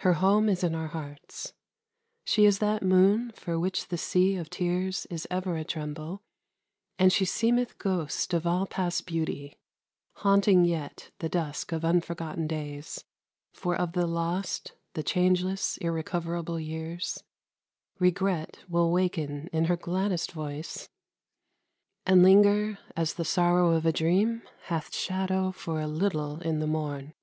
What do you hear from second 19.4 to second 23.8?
in her gladdest voice, MUSIC. And linger, as the sorrow